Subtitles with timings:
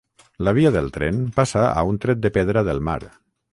[0.45, 2.99] La via del tren passa a un tret de pedra del mar